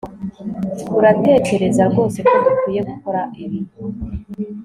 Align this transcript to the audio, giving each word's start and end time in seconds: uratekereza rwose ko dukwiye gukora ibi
uratekereza 0.99 1.81
rwose 1.91 2.19
ko 2.27 2.35
dukwiye 2.43 2.81
gukora 2.89 3.21
ibi 3.43 3.59